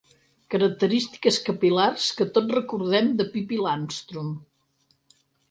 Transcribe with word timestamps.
Característiques 0.53 1.37
capil·lars 1.49 2.05
que 2.21 2.27
tots 2.39 2.57
recordem 2.59 3.13
de 3.21 3.29
Pipi 3.37 3.61
Landstrum. 3.67 4.35